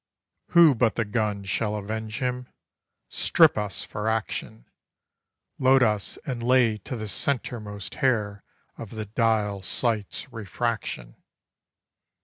Who 0.47 0.73
but 0.73 0.95
the 0.95 1.05
guns 1.05 1.47
shall 1.47 1.75
avenge 1.75 2.17
him? 2.21 2.47
Strip 3.07 3.55
us 3.55 3.83
for 3.83 4.09
action! 4.09 4.65
Load 5.59 5.83
us 5.83 6.17
and 6.25 6.41
lay 6.41 6.79
to 6.79 6.95
the 6.95 7.07
centremost 7.07 7.93
hair 8.01 8.43
of 8.79 8.89
the 8.89 9.05
dial 9.05 9.61
sight's 9.61 10.33
refraction. 10.33 11.17